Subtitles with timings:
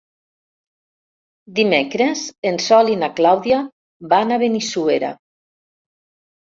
[1.59, 3.63] Dimecres en Sol i na Clàudia
[4.17, 5.15] van a Benissuera.